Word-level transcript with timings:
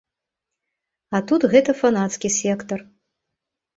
А 1.17 1.21
тут 1.31 1.41
гэта 1.53 1.71
фанацкі 1.85 2.35
сектар. 2.39 2.79